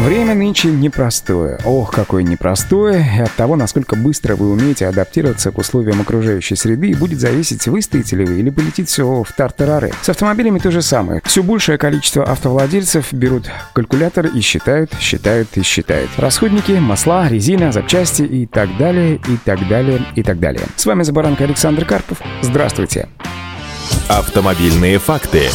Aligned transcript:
Время 0.00 0.34
нынче 0.34 0.68
непростое. 0.68 1.58
Ох, 1.66 1.92
какое 1.92 2.22
непростое. 2.22 3.06
И 3.18 3.20
от 3.20 3.32
того, 3.32 3.54
насколько 3.54 3.96
быстро 3.96 4.34
вы 4.34 4.50
умеете 4.50 4.86
адаптироваться 4.86 5.50
к 5.50 5.58
условиям 5.58 6.00
окружающей 6.00 6.56
среды, 6.56 6.96
будет 6.96 7.20
зависеть, 7.20 7.68
выстоите 7.68 8.16
ли 8.16 8.24
вы 8.24 8.40
или 8.40 8.48
полетит 8.48 8.88
все 8.88 9.22
в 9.22 9.30
тартарары. 9.36 9.92
С 10.00 10.08
автомобилями 10.08 10.58
то 10.58 10.70
же 10.70 10.80
самое. 10.80 11.20
Все 11.26 11.42
большее 11.42 11.76
количество 11.76 12.24
автовладельцев 12.24 13.12
берут 13.12 13.50
калькулятор 13.74 14.28
и 14.28 14.40
считают, 14.40 14.90
считают 14.98 15.48
и 15.56 15.62
считают. 15.62 16.10
Расходники, 16.16 16.72
масла, 16.72 17.28
резина, 17.28 17.70
запчасти 17.70 18.22
и 18.22 18.46
так 18.46 18.74
далее, 18.78 19.16
и 19.16 19.36
так 19.44 19.68
далее, 19.68 20.00
и 20.14 20.22
так 20.22 20.40
далее. 20.40 20.62
С 20.76 20.86
вами 20.86 21.02
Забаранка 21.02 21.44
Александр 21.44 21.84
Карпов. 21.84 22.22
Здравствуйте. 22.40 23.10
Автомобильные 24.08 24.98
факты. 24.98 25.50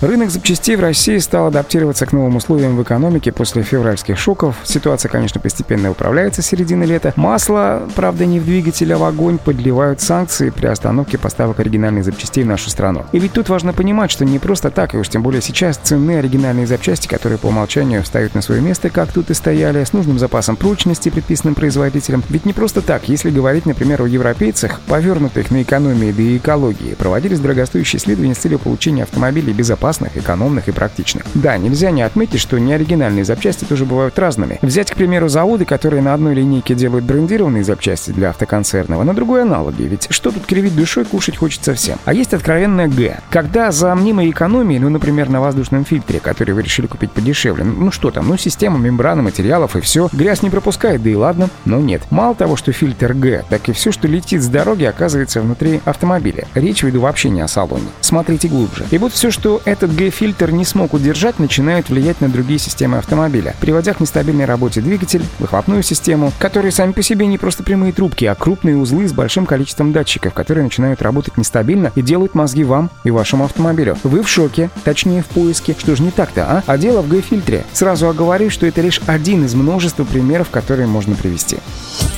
Рынок 0.00 0.30
запчастей 0.30 0.76
в 0.76 0.80
России 0.80 1.18
стал 1.18 1.48
адаптироваться 1.48 2.06
к 2.06 2.12
новым 2.12 2.36
условиям 2.36 2.76
в 2.76 2.82
экономике 2.84 3.32
после 3.32 3.64
февральских 3.64 4.16
шоков. 4.16 4.54
Ситуация, 4.62 5.08
конечно, 5.08 5.40
постепенно 5.40 5.90
управляется 5.90 6.40
с 6.40 6.46
середины 6.46 6.84
лета. 6.84 7.12
Масло, 7.16 7.88
правда, 7.96 8.24
не 8.24 8.38
в 8.38 8.44
двигатель, 8.44 8.92
а 8.92 8.98
в 8.98 9.02
огонь 9.02 9.38
подливают 9.38 10.00
санкции 10.00 10.50
при 10.50 10.66
остановке 10.68 11.18
поставок 11.18 11.58
оригинальных 11.58 12.04
запчастей 12.04 12.44
в 12.44 12.46
нашу 12.46 12.70
страну. 12.70 13.06
И 13.10 13.18
ведь 13.18 13.32
тут 13.32 13.48
важно 13.48 13.72
понимать, 13.72 14.12
что 14.12 14.24
не 14.24 14.38
просто 14.38 14.70
так, 14.70 14.94
и 14.94 14.98
уж 14.98 15.08
тем 15.08 15.24
более 15.24 15.42
сейчас 15.42 15.80
ценные 15.82 16.20
оригинальные 16.20 16.68
запчасти, 16.68 17.08
которые 17.08 17.38
по 17.38 17.46
умолчанию 17.46 18.04
встают 18.04 18.36
на 18.36 18.40
свое 18.40 18.60
место, 18.60 18.90
как 18.90 19.10
тут 19.10 19.30
и 19.30 19.34
стояли, 19.34 19.82
с 19.82 19.92
нужным 19.92 20.20
запасом 20.20 20.54
прочности, 20.54 21.08
предписанным 21.08 21.56
производителем. 21.56 22.22
Ведь 22.28 22.44
не 22.44 22.52
просто 22.52 22.82
так, 22.82 23.08
если 23.08 23.30
говорить, 23.30 23.66
например, 23.66 24.02
о 24.02 24.06
европейцах, 24.06 24.78
повернутых 24.86 25.50
на 25.50 25.62
экономии 25.62 26.12
да 26.12 26.22
и 26.22 26.36
экологии, 26.36 26.94
проводились 26.94 27.40
дорогостоящие 27.40 27.98
исследования 27.98 28.36
с 28.36 28.38
целью 28.38 28.60
получения 28.60 29.02
автомобилей 29.02 29.52
безопасных 29.52 29.87
безопасных, 29.88 30.16
экономных 30.16 30.68
и 30.68 30.72
практичных. 30.72 31.24
Да, 31.34 31.56
нельзя 31.56 31.90
не 31.90 32.02
отметить, 32.02 32.40
что 32.40 32.58
неоригинальные 32.58 33.24
запчасти 33.24 33.64
тоже 33.64 33.84
бывают 33.84 34.18
разными. 34.18 34.58
Взять, 34.62 34.90
к 34.90 34.96
примеру, 34.96 35.28
заводы, 35.28 35.64
которые 35.64 36.02
на 36.02 36.14
одной 36.14 36.34
линейке 36.34 36.74
делают 36.74 37.04
брендированные 37.04 37.64
запчасти 37.64 38.10
для 38.10 38.30
автоконцернов, 38.30 39.00
а 39.00 39.04
на 39.04 39.14
другой 39.14 39.42
аналоги. 39.42 39.82
Ведь 39.82 40.08
что 40.10 40.30
тут 40.30 40.46
кривить 40.46 40.76
душой, 40.76 41.04
кушать 41.04 41.36
хочется 41.36 41.74
всем. 41.74 41.98
А 42.04 42.12
есть 42.12 42.34
откровенная 42.34 42.88
Г. 42.88 43.20
Когда 43.30 43.70
за 43.70 43.94
мнимой 43.94 44.30
экономией, 44.30 44.80
ну, 44.80 44.90
например, 44.90 45.30
на 45.30 45.40
воздушном 45.40 45.84
фильтре, 45.84 46.20
который 46.20 46.54
вы 46.54 46.62
решили 46.62 46.86
купить 46.86 47.12
подешевле, 47.12 47.64
ну 47.64 47.90
что 47.90 48.10
там, 48.10 48.28
ну 48.28 48.36
система, 48.36 48.78
мембрана, 48.78 49.22
материалов 49.22 49.76
и 49.76 49.80
все, 49.80 50.08
грязь 50.12 50.42
не 50.42 50.50
пропускает, 50.50 51.02
да 51.02 51.10
и 51.10 51.14
ладно, 51.14 51.48
но 51.64 51.78
нет. 51.78 52.02
Мало 52.10 52.34
того, 52.34 52.56
что 52.56 52.72
фильтр 52.72 53.14
Г, 53.14 53.44
так 53.48 53.68
и 53.68 53.72
все, 53.72 53.92
что 53.92 54.06
летит 54.06 54.42
с 54.42 54.48
дороги, 54.48 54.84
оказывается 54.84 55.40
внутри 55.40 55.80
автомобиля. 55.84 56.46
Речь 56.54 56.82
веду 56.82 57.00
вообще 57.00 57.30
не 57.30 57.40
о 57.40 57.48
салоне. 57.48 57.86
Смотрите 58.00 58.48
глубже. 58.48 58.84
И 58.90 58.98
вот 58.98 59.12
все, 59.12 59.30
что 59.30 59.62
это 59.64 59.77
этот 59.78 59.94
Г-фильтр 59.94 60.50
не 60.50 60.64
смог 60.64 60.92
удержать, 60.92 61.38
начинают 61.38 61.88
влиять 61.88 62.20
на 62.20 62.28
другие 62.28 62.58
системы 62.58 62.98
автомобиля, 62.98 63.54
приводя 63.60 63.94
к 63.94 64.00
нестабильной 64.00 64.44
работе 64.44 64.80
двигатель, 64.80 65.22
выхлопную 65.38 65.84
систему, 65.84 66.32
которые 66.40 66.72
сами 66.72 66.90
по 66.90 67.00
себе 67.00 67.26
не 67.26 67.38
просто 67.38 67.62
прямые 67.62 67.92
трубки, 67.92 68.24
а 68.24 68.34
крупные 68.34 68.76
узлы 68.76 69.06
с 69.06 69.12
большим 69.12 69.46
количеством 69.46 69.92
датчиков, 69.92 70.34
которые 70.34 70.64
начинают 70.64 71.00
работать 71.00 71.36
нестабильно 71.36 71.92
и 71.94 72.02
делают 72.02 72.34
мозги 72.34 72.64
вам 72.64 72.90
и 73.04 73.12
вашему 73.12 73.44
автомобилю. 73.44 73.96
Вы 74.02 74.24
в 74.24 74.28
шоке, 74.28 74.68
точнее 74.82 75.22
в 75.22 75.26
поиске. 75.26 75.76
Что 75.78 75.94
же 75.94 76.02
не 76.02 76.10
так-то, 76.10 76.44
а? 76.44 76.64
А 76.66 76.76
дело 76.76 77.00
в 77.00 77.08
Г-фильтре. 77.08 77.64
Сразу 77.72 78.08
оговорюсь, 78.08 78.52
что 78.52 78.66
это 78.66 78.80
лишь 78.80 79.00
один 79.06 79.44
из 79.44 79.54
множества 79.54 80.02
примеров, 80.02 80.50
которые 80.50 80.88
можно 80.88 81.14
привести. 81.14 81.58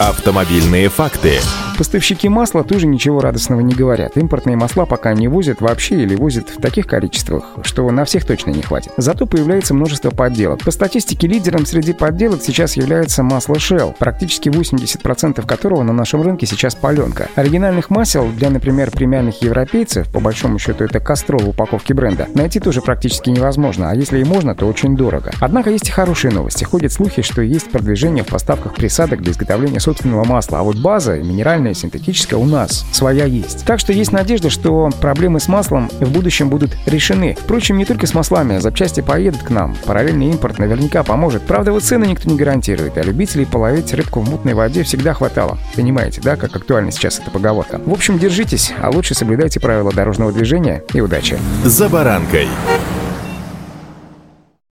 Автомобильные 0.00 0.88
факты. 0.88 1.40
Поставщики 1.76 2.28
масла 2.28 2.62
тоже 2.62 2.86
ничего 2.86 3.20
радостного 3.20 3.60
не 3.60 3.74
говорят. 3.74 4.16
Импортные 4.16 4.54
масла 4.54 4.84
пока 4.84 5.14
не 5.14 5.28
возят 5.28 5.62
вообще 5.62 6.02
или 6.02 6.14
возят 6.14 6.50
в 6.50 6.60
таких 6.60 6.86
количествах, 6.86 7.44
что 7.62 7.90
на 7.90 8.04
всех 8.04 8.26
точно 8.26 8.50
не 8.50 8.60
хватит. 8.60 8.92
Зато 8.98 9.24
появляется 9.26 9.72
множество 9.72 10.10
подделок. 10.10 10.60
По 10.60 10.70
статистике 10.72 11.26
лидером 11.26 11.64
среди 11.64 11.94
подделок 11.94 12.42
сейчас 12.42 12.76
является 12.76 13.22
масло 13.22 13.54
Shell, 13.54 13.94
практически 13.98 14.50
80% 14.50 15.46
которого 15.46 15.82
на 15.82 15.94
нашем 15.94 16.20
рынке 16.20 16.44
сейчас 16.44 16.74
паленка. 16.74 17.28
Оригинальных 17.34 17.88
масел 17.88 18.28
для, 18.28 18.50
например, 18.50 18.90
премиальных 18.90 19.42
европейцев, 19.42 20.08
по 20.10 20.20
большому 20.20 20.58
счету 20.58 20.84
это 20.84 21.00
кастрол 21.00 21.40
в 21.40 21.48
упаковке 21.50 21.94
бренда, 21.94 22.26
найти 22.34 22.60
тоже 22.60 22.82
практически 22.82 23.30
невозможно, 23.30 23.90
а 23.90 23.94
если 23.94 24.18
и 24.18 24.24
можно, 24.24 24.54
то 24.54 24.66
очень 24.66 24.96
дорого. 24.96 25.30
Однако 25.40 25.70
есть 25.70 25.88
и 25.88 25.92
хорошие 25.92 26.30
новости. 26.30 26.64
Ходят 26.64 26.92
слухи, 26.92 27.22
что 27.22 27.40
есть 27.40 27.70
продвижение 27.70 28.22
в 28.22 28.28
поставках 28.28 28.74
присадок 28.74 29.22
для 29.22 29.32
изготовления 29.32 29.80
собственного 29.90 30.24
масла, 30.24 30.60
а 30.60 30.62
вот 30.62 30.76
база, 30.76 31.16
минеральная, 31.18 31.74
синтетическая 31.74 32.38
у 32.38 32.44
нас 32.44 32.86
своя 32.92 33.24
есть. 33.24 33.64
Так 33.64 33.80
что 33.80 33.92
есть 33.92 34.12
надежда, 34.12 34.48
что 34.48 34.88
проблемы 35.00 35.40
с 35.40 35.48
маслом 35.48 35.90
в 35.98 36.12
будущем 36.12 36.48
будут 36.48 36.76
решены. 36.86 37.36
Впрочем, 37.40 37.76
не 37.76 37.84
только 37.84 38.06
с 38.06 38.14
маслами, 38.14 38.56
а 38.56 38.60
запчасти 38.60 39.00
поедут 39.00 39.42
к 39.42 39.50
нам. 39.50 39.76
Параллельный 39.84 40.30
импорт 40.30 40.60
наверняка 40.60 41.02
поможет. 41.02 41.42
Правда, 41.42 41.72
вот 41.72 41.82
цены 41.82 42.04
никто 42.04 42.30
не 42.30 42.36
гарантирует, 42.36 42.98
а 42.98 43.02
любителей 43.02 43.46
половить 43.46 43.92
рыбку 43.92 44.20
в 44.20 44.30
мутной 44.30 44.54
воде 44.54 44.84
всегда 44.84 45.12
хватало. 45.12 45.58
Понимаете, 45.74 46.20
да, 46.20 46.36
как 46.36 46.54
актуальна 46.54 46.92
сейчас 46.92 47.18
эта 47.18 47.32
поговорка? 47.32 47.80
В 47.84 47.92
общем, 47.92 48.20
держитесь, 48.20 48.72
а 48.80 48.90
лучше 48.90 49.16
соблюдайте 49.16 49.58
правила 49.58 49.92
дорожного 49.92 50.30
движения 50.30 50.84
и 50.94 51.00
удачи. 51.00 51.36
За 51.64 51.88
баранкой. 51.88 52.46